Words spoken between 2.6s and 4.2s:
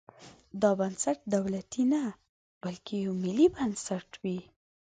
بلکې یو ملي بنسټ